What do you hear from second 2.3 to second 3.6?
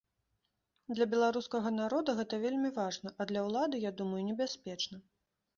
вельмі важна, а для